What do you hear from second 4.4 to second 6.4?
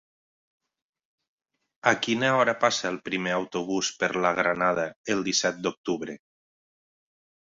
Granada el disset d'octubre?